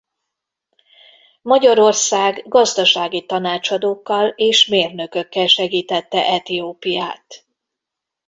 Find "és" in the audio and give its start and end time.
4.27-4.67